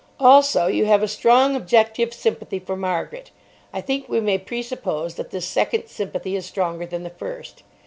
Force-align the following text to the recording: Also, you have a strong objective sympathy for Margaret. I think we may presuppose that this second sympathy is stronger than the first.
Also, 0.19 0.65
you 0.65 0.85
have 0.87 1.03
a 1.03 1.07
strong 1.07 1.55
objective 1.55 2.11
sympathy 2.11 2.57
for 2.57 2.75
Margaret. 2.75 3.29
I 3.71 3.81
think 3.81 4.09
we 4.09 4.19
may 4.19 4.39
presuppose 4.39 5.13
that 5.13 5.29
this 5.29 5.45
second 5.47 5.89
sympathy 5.89 6.35
is 6.35 6.43
stronger 6.47 6.87
than 6.87 7.03
the 7.03 7.11
first. 7.11 7.61